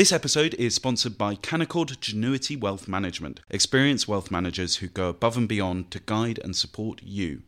[0.00, 5.36] This episode is sponsored by Canaccord Genuity Wealth Management, experienced wealth managers who go above
[5.36, 7.42] and beyond to guide and support you.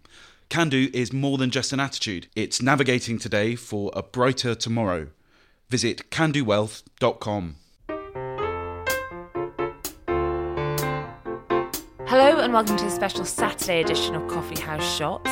[0.51, 5.07] Can do is more than just an attitude, it's navigating today for a brighter tomorrow.
[5.71, 7.57] Visit candowealth.com.
[12.07, 15.31] Hello and welcome to the special Saturday edition of Coffee House Shots.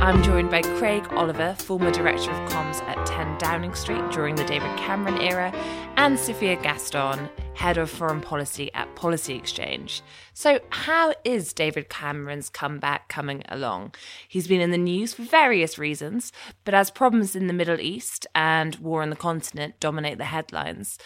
[0.00, 4.46] I'm joined by Craig Oliver, former Director of Comms at 10 Downing Street during the
[4.46, 5.52] David Cameron era,
[5.98, 10.00] and Sophia Gaston, Head of Foreign Policy at Policy Exchange.
[10.32, 13.94] So, how is David Cameron's comeback coming along?
[14.26, 16.32] He's been in the news for various reasons,
[16.64, 20.96] but as problems in the Middle East and war on the continent dominate the headlines,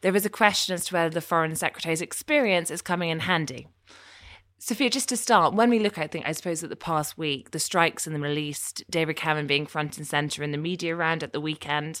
[0.00, 3.68] there is a question as to whether the Foreign Secretary's experience is coming in handy.
[4.64, 7.50] Sophia, just to start, when we look, I think, I suppose, at the past week,
[7.50, 10.94] the strikes in the Middle East, David Cameron being front and centre in the media
[10.94, 12.00] round at the weekend,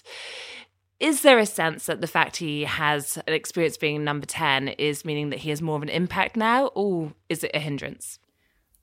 [1.00, 5.04] is there a sense that the fact he has an experience being number 10 is
[5.04, 8.20] meaning that he has more of an impact now, or is it a hindrance?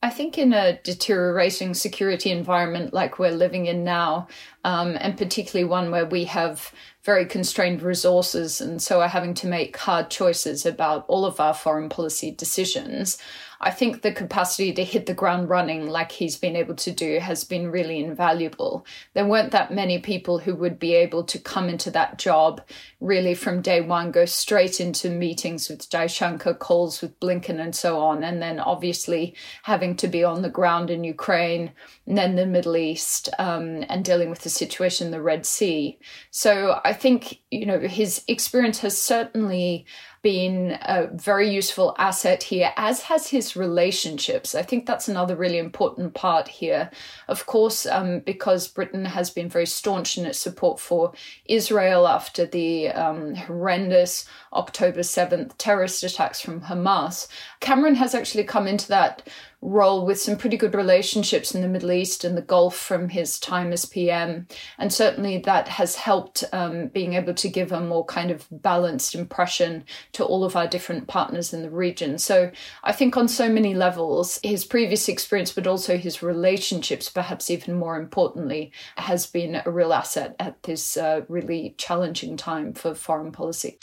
[0.04, 4.28] I think in a deteriorating security environment like we're living in now,
[4.66, 6.74] um, and particularly one where we have
[7.10, 11.56] very constrained resources and so are having to make hard choices about all of our
[11.56, 13.18] foreign policy decisions,
[13.62, 17.20] I think the capacity to hit the ground running like he's been able to do
[17.20, 18.86] has been really invaluable.
[19.14, 22.62] There weren't that many people who would be able to come into that job
[23.02, 28.00] really from day one, go straight into meetings with Jaishankar, calls with Blinken, and so
[28.00, 28.24] on.
[28.24, 31.72] And then obviously having to be on the ground in Ukraine
[32.08, 36.00] and then the Middle East um, and dealing with the situation in the Red Sea.
[36.32, 39.86] So I think, you know, his experience has certainly
[40.22, 44.56] been a very useful asset here, as has his relationships.
[44.56, 46.90] I think that's another really important part here.
[47.28, 51.14] Of course, um, because Britain has been very staunch in its support for
[51.46, 57.28] Israel after the um, horrendous October 7th terrorist attacks from Hamas,
[57.60, 59.28] Cameron has actually come into that
[59.62, 63.38] role with some pretty good relationships in the Middle East and the Gulf from his
[63.40, 64.48] time as PM.
[64.78, 69.16] And certainly that has helped um, being able to give a more kind of balanced
[69.16, 69.84] impression
[70.14, 72.18] to all of our different partners in the region.
[72.18, 72.52] So
[72.84, 77.76] I think on so many levels, his previous experience, but also his relationships, perhaps even
[77.76, 83.32] more importantly, has been a real asset at this uh, really challenging time for foreign
[83.32, 83.78] policy.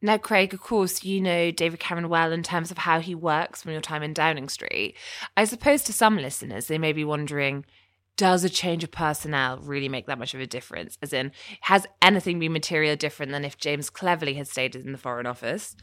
[0.00, 3.62] Now, Craig, of course, you know David Cameron well in terms of how he works
[3.62, 4.96] from your time in Downing Street.
[5.36, 7.64] I suppose to some listeners, they may be wondering,
[8.18, 10.98] does a change of personnel really make that much of a difference?
[11.00, 11.30] As in,
[11.62, 15.76] has anything been material different than if James Cleverly had stayed in the Foreign Office?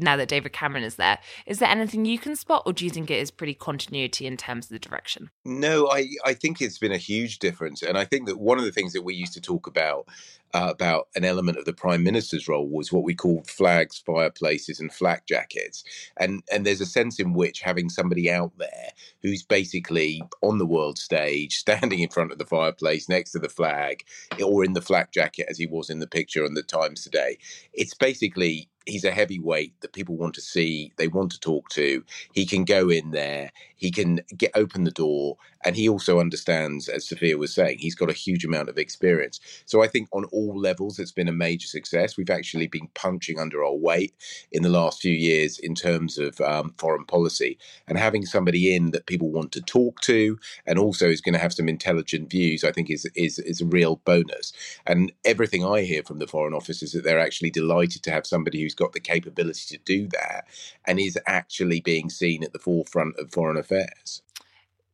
[0.00, 2.90] Now that David Cameron is there, is there anything you can spot, or do you
[2.90, 5.30] think it is pretty continuity in terms of the direction?
[5.44, 7.82] No, I, I think it's been a huge difference.
[7.82, 10.08] And I think that one of the things that we used to talk about
[10.52, 14.80] uh, about an element of the prime minister's role was what we called flags, fireplaces,
[14.80, 15.84] and flak jackets.
[16.16, 18.90] And and there's a sense in which having somebody out there
[19.22, 23.48] who's basically on the world stage, standing in front of the fireplace next to the
[23.48, 24.04] flag,
[24.44, 27.38] or in the flak jacket as he was in the picture on the Times today,
[27.72, 32.04] it's basically he's a heavyweight that people want to see, they want to talk to.
[32.34, 36.88] He can go in there, he can get open the door, and he also understands,
[36.88, 39.40] as Sophia was saying, he's got a huge amount of experience.
[39.66, 42.16] So I think on all levels, it's been a major success.
[42.16, 44.14] We've actually been punching under our weight
[44.52, 47.58] in the last few years in terms of um, foreign policy,
[47.88, 51.40] and having somebody in that people want to talk to, and also is going to
[51.40, 54.52] have some intelligent views, I think is is is a real bonus.
[54.86, 58.26] And everything I hear from the Foreign Office is that they're actually delighted to have
[58.26, 60.46] somebody who's got the capability to do that
[60.86, 64.22] and is actually being seen at the forefront of foreign affairs.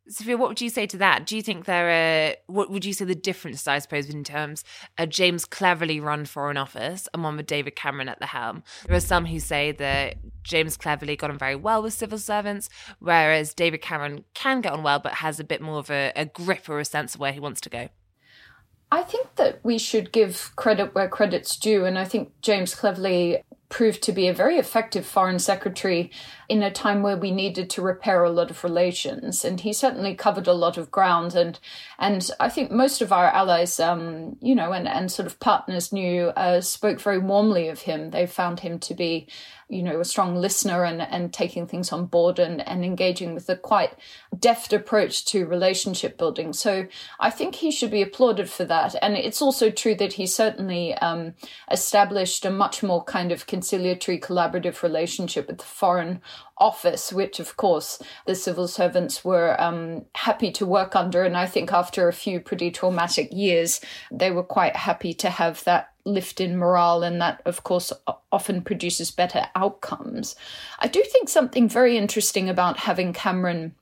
[0.08, 1.26] Sophia, what would you say to that?
[1.26, 4.62] Do you think there are, what would you say the difference, I suppose, in terms
[4.98, 8.62] of James Cleverly run Foreign Office and one with David Cameron at the helm?
[8.86, 12.68] There are some who say that James Cleverly got on very well with civil servants,
[13.00, 16.24] whereas David Cameron can get on well, but has a bit more of a, a
[16.26, 17.88] grip or a sense of where he wants to go.
[18.92, 23.42] I think that we should give credit where credit's due, and I think James Cleverly
[23.68, 26.10] proved to be a very effective foreign secretary
[26.48, 29.44] in a time where we needed to repair a lot of relations.
[29.44, 31.34] And he certainly covered a lot of ground.
[31.34, 31.58] And
[31.98, 35.92] and I think most of our allies um, you know and, and sort of partners
[35.92, 38.10] knew uh, spoke very warmly of him.
[38.10, 39.28] They found him to be
[39.68, 43.46] you know, a strong listener and, and taking things on board and, and engaging with
[43.46, 43.92] the quite
[44.38, 46.52] deft approach to relationship building.
[46.52, 46.86] So
[47.20, 48.94] I think he should be applauded for that.
[49.00, 51.34] And it's also true that he certainly um,
[51.70, 56.20] established a much more kind of conciliatory collaborative relationship with the Foreign
[56.58, 61.22] Office, which of course the civil servants were um, happy to work under.
[61.22, 63.80] And I think after a few pretty traumatic years,
[64.10, 67.92] they were quite happy to have that lift in morale, and that, of course,
[68.30, 70.36] often produces better outcomes.
[70.78, 73.74] I do think something very interesting about having Cameron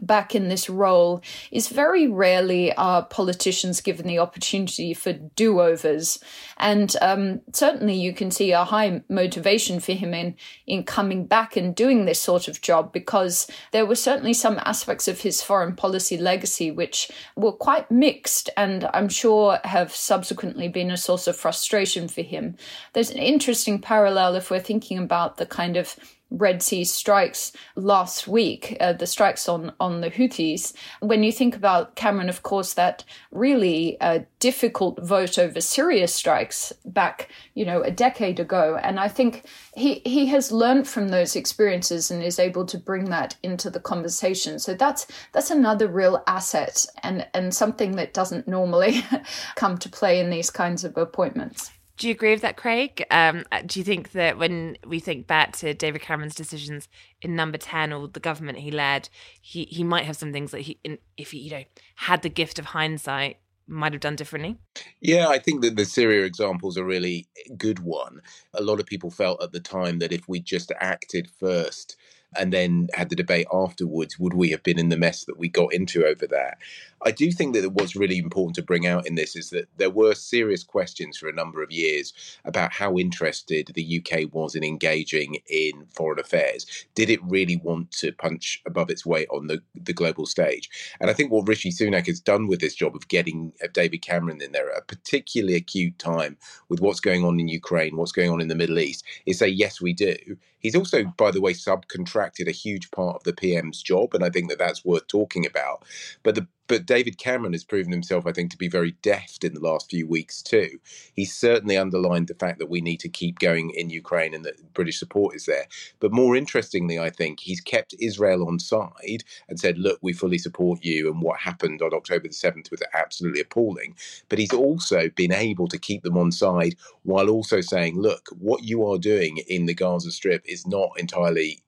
[0.00, 6.18] back in this role is very rarely are politicians given the opportunity for do overs.
[6.56, 10.36] And um, certainly you can see a high motivation for him in,
[10.66, 15.08] in coming back and doing this sort of job because there were certainly some aspects
[15.08, 20.90] of his foreign policy legacy which were quite mixed and I'm sure have subsequently been
[20.90, 22.56] a source of frustration for him.
[22.92, 25.96] There's an interesting parallel if we're thinking about the kind of
[26.32, 30.72] Red Sea strikes last week, uh, the strikes on, on the Houthis.
[31.00, 36.72] When you think about Cameron, of course, that really uh, difficult vote over Syria strikes
[36.84, 38.78] back, you know, a decade ago.
[38.82, 39.44] And I think
[39.74, 43.80] he, he has learned from those experiences and is able to bring that into the
[43.80, 44.58] conversation.
[44.58, 49.04] So that's that's another real asset and, and something that doesn't normally
[49.56, 51.70] come to play in these kinds of appointments.
[52.02, 53.06] Do you agree with that, Craig?
[53.12, 56.88] Um, uh, do you think that when we think back to David Cameron's decisions
[57.20, 59.08] in Number Ten or the government he led,
[59.40, 60.80] he he might have some things that he,
[61.16, 61.62] if he you know
[61.94, 63.36] had the gift of hindsight,
[63.68, 64.58] might have done differently?
[65.00, 68.20] Yeah, I think that the Syria example is a really good one.
[68.54, 71.94] A lot of people felt at the time that if we just acted first
[72.36, 75.48] and then had the debate afterwards, would we have been in the mess that we
[75.48, 76.58] got into over that?
[77.04, 79.90] I do think that what's really important to bring out in this is that there
[79.90, 82.12] were serious questions for a number of years
[82.44, 86.66] about how interested the UK was in engaging in foreign affairs.
[86.94, 90.70] Did it really want to punch above its weight on the, the global stage?
[91.00, 94.40] And I think what Rishi Sunak has done with this job of getting David Cameron
[94.40, 96.36] in there at a particularly acute time
[96.68, 99.48] with what's going on in Ukraine, what's going on in the Middle East, is say,
[99.48, 100.16] yes, we do.
[100.62, 104.30] He's also, by the way, subcontracted a huge part of the PM's job, and I
[104.30, 105.84] think that that's worth talking about.
[106.22, 109.54] But the but David Cameron has proven himself, I think, to be very deft in
[109.54, 110.78] the last few weeks too.
[111.14, 114.72] He's certainly underlined the fact that we need to keep going in Ukraine and that
[114.72, 115.66] British support is there.
[116.00, 120.38] But more interestingly, I think he's kept Israel on side and said, "Look, we fully
[120.38, 123.96] support you." And what happened on October the seventh was absolutely appalling.
[124.28, 128.64] But he's also been able to keep them on side while also saying, "Look, what
[128.64, 131.62] you are doing in the Gaza Strip is not entirely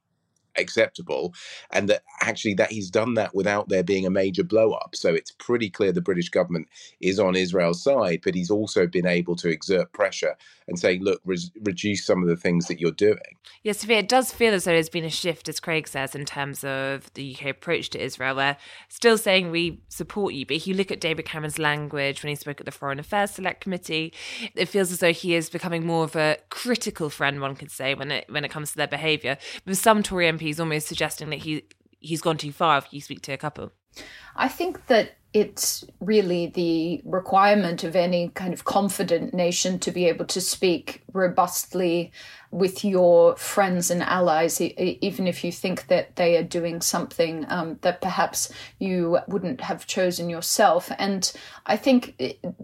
[0.57, 1.35] acceptable
[1.71, 5.13] and that actually that he's done that without there being a major blow up so
[5.15, 6.69] it's pretty clear the british government
[7.01, 10.37] is on israel's side but he's also been able to exert pressure
[10.69, 13.19] and say look re- reduce some of the things that you're doing.
[13.63, 16.65] Yes it does feel as though there's been a shift as craig says in terms
[16.65, 18.37] of the uk approach to israel.
[18.37, 18.57] Where
[18.89, 22.37] still saying we support you but if you look at david cameron's language when he
[22.37, 24.13] spoke at the foreign affairs select committee
[24.55, 27.95] it feels as though he is becoming more of a critical friend one could say
[27.95, 29.37] when it when it comes to their behaviour
[29.73, 31.65] some tory MPs he's almost suggesting that he
[32.01, 33.73] he's gone too far if you speak to a couple.
[34.37, 40.07] I think that it's really the requirement of any kind of confident nation to be
[40.07, 42.13] able to speak robustly
[42.55, 47.77] with your friends and allies, even if you think that they are doing something um,
[47.81, 50.89] that perhaps you wouldn't have chosen yourself.
[50.97, 51.33] And
[51.67, 52.15] I think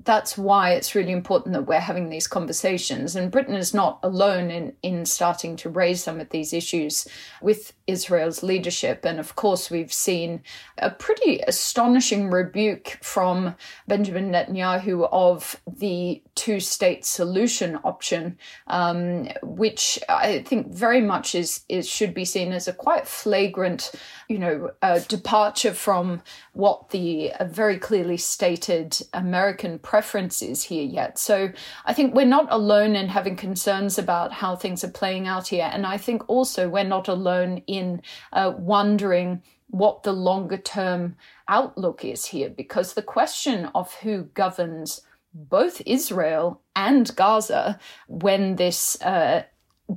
[0.04, 3.16] that's why it's really important that we're having these conversations.
[3.16, 7.08] And Britain is not alone in, in starting to raise some of these issues
[7.42, 9.04] with Israel's leadership.
[9.04, 10.44] And of course, we've seen
[10.78, 12.59] a pretty astonishing rebuke
[13.02, 13.54] from
[13.88, 21.34] Benjamin Netanyahu of the two state solution option, um, which which I think very much
[21.34, 23.92] is, is should be seen as a quite flagrant,
[24.28, 30.84] you know, uh, departure from what the uh, very clearly stated American preference is here
[30.84, 31.18] yet.
[31.18, 31.50] So
[31.86, 35.70] I think we're not alone in having concerns about how things are playing out here,
[35.72, 38.02] and I think also we're not alone in
[38.32, 41.16] uh, wondering what the longer term
[41.48, 49.00] outlook is here, because the question of who governs both Israel and Gaza when this
[49.02, 49.44] uh,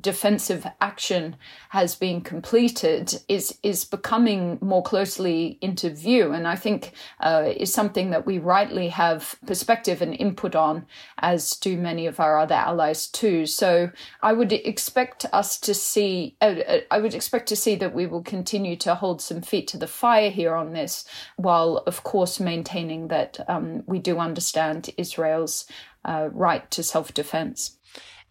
[0.01, 1.35] defensive action
[1.69, 6.31] has been completed is is becoming more closely into view.
[6.31, 10.85] And i think uh, is something that we rightly have perspective and input on
[11.19, 13.45] as do many of our other allies too.
[13.45, 17.93] So i would expect us to see uh, uh, i would expect to see that
[17.93, 22.03] we will continue to hold some feet to the fire here on this while of
[22.03, 25.65] course maintaining that um, we do understand israel's
[26.05, 27.77] uh, right to self-defense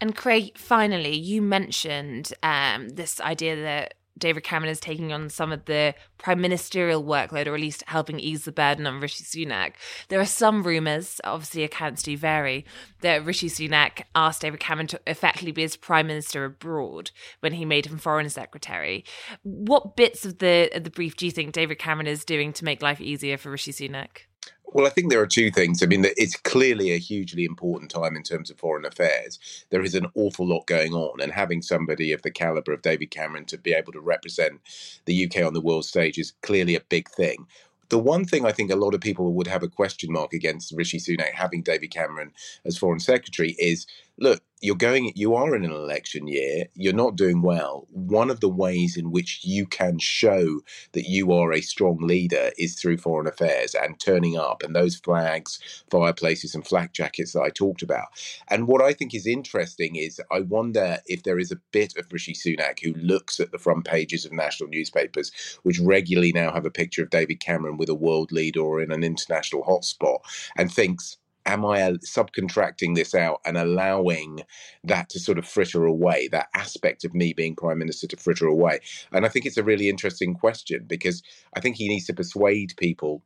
[0.01, 5.53] and Craig, finally, you mentioned um, this idea that David Cameron is taking on some
[5.53, 9.73] of the prime ministerial workload, or at least helping ease the burden on Rishi Sunak.
[10.09, 12.65] There are some rumours, obviously accounts do vary,
[13.01, 17.65] that Rishi Sunak asked David Cameron to effectively be his prime minister abroad when he
[17.65, 19.05] made him foreign secretary.
[19.43, 22.65] What bits of the of the brief do you think David Cameron is doing to
[22.65, 24.27] make life easier for Rishi Sunak?
[24.75, 25.83] Well, I think there are two things.
[25.83, 29.39] I mean, it's clearly a hugely important time in terms of foreign affairs.
[29.69, 33.11] There is an awful lot going on, and having somebody of the caliber of David
[33.11, 34.61] Cameron to be able to represent
[35.05, 37.47] the UK on the world stage is clearly a big thing.
[37.91, 40.73] The one thing I think a lot of people would have a question mark against
[40.73, 42.33] Rishi Sunak having David Cameron
[42.65, 43.87] as foreign secretary is
[44.19, 47.89] look, you're going, you are in an election year, you're not doing well.
[47.91, 50.61] One of the ways in which you can show
[50.93, 54.95] that you are a strong leader is through foreign affairs and turning up and those
[54.95, 55.59] flags,
[55.91, 58.07] fireplaces, and flak jackets that I talked about.
[58.49, 62.13] And what I think is interesting is I wonder if there is a bit of
[62.13, 65.33] Rishi Sunak who looks at the front pages of national newspapers,
[65.65, 68.93] which regularly now have a picture of David Cameron with a world leader or in
[68.93, 70.21] an international hotspot,
[70.57, 74.43] and thinks, am I uh, subcontracting this out and allowing
[74.85, 78.47] that to sort of fritter away, that aspect of me being prime minister to fritter
[78.47, 78.81] away?
[79.13, 81.23] And I think it's a really interesting question because
[81.55, 83.23] I think he needs to persuade people.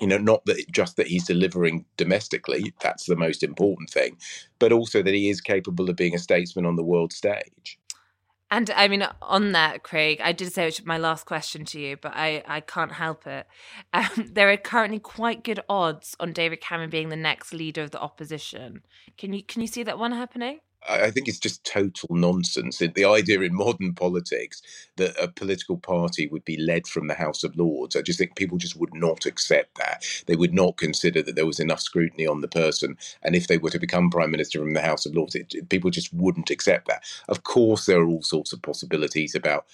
[0.00, 4.16] You know, not that just that he's delivering domestically, that's the most important thing,
[4.60, 7.77] but also that he is capable of being a statesman on the world stage.
[8.50, 11.80] And I mean, on that, Craig, I did say it was my last question to
[11.80, 13.46] you, but I, I can't help it.
[13.92, 17.90] Um, there are currently quite good odds on David Cameron being the next leader of
[17.90, 18.82] the opposition.
[19.18, 20.60] Can you can you see that one happening?
[20.88, 22.78] I think it's just total nonsense.
[22.78, 24.62] The idea in modern politics
[24.96, 28.36] that a political party would be led from the House of Lords, I just think
[28.36, 30.04] people just would not accept that.
[30.26, 32.96] They would not consider that there was enough scrutiny on the person.
[33.22, 35.90] And if they were to become Prime Minister from the House of Lords, it, people
[35.90, 37.02] just wouldn't accept that.
[37.28, 39.66] Of course, there are all sorts of possibilities about,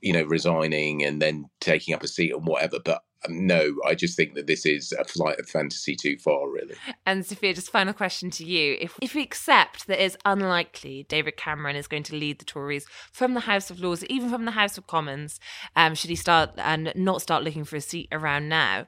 [0.00, 2.78] you know, resigning and then taking up a seat and whatever.
[2.84, 6.74] But no, I just think that this is a flight of fantasy too far, really.
[7.04, 11.36] And Sophia, just final question to you: If if we accept that it's unlikely David
[11.36, 14.52] Cameron is going to lead the Tories from the House of Lords, even from the
[14.52, 15.38] House of Commons,
[15.76, 18.86] um, should he start and not start looking for a seat around now?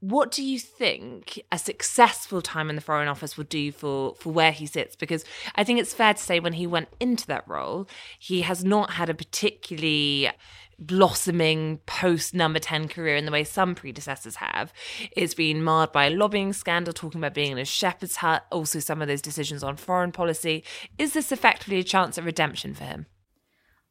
[0.00, 4.32] What do you think a successful time in the Foreign Office would do for for
[4.32, 4.96] where he sits?
[4.96, 8.64] Because I think it's fair to say when he went into that role, he has
[8.64, 10.30] not had a particularly
[10.78, 14.72] blossoming post number 10 career in the way some predecessors have.
[15.12, 18.78] It's been marred by a lobbying scandal, talking about being in a shepherd's hut, also
[18.78, 20.64] some of those decisions on foreign policy.
[20.96, 23.06] Is this effectively a chance of redemption for him?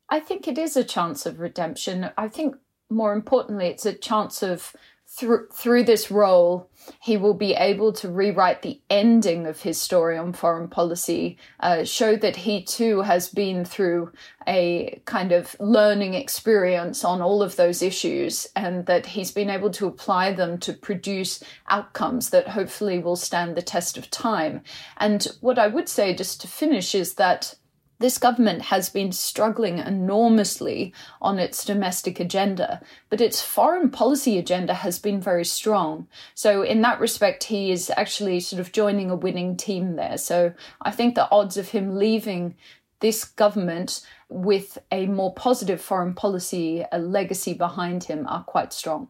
[0.09, 2.09] I think it is a chance of redemption.
[2.17, 2.55] I think
[2.89, 4.73] more importantly, it's a chance of
[5.09, 6.69] through through this role,
[7.01, 11.83] he will be able to rewrite the ending of his story on foreign policy, uh,
[11.83, 14.11] show that he too has been through
[14.47, 19.69] a kind of learning experience on all of those issues, and that he's been able
[19.71, 24.61] to apply them to produce outcomes that hopefully will stand the test of time.
[24.97, 27.55] And what I would say, just to finish, is that
[27.99, 34.73] this government has been struggling enormously on its domestic agenda, but its foreign policy agenda
[34.73, 36.07] has been very strong.
[36.35, 40.17] So, in that respect, he is actually sort of joining a winning team there.
[40.17, 42.55] So, I think the odds of him leaving
[42.99, 49.07] this government with a more positive foreign policy a legacy behind him are quite strong.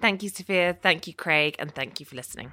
[0.00, 0.76] Thank you, Sophia.
[0.80, 1.56] Thank you, Craig.
[1.58, 2.52] And thank you for listening.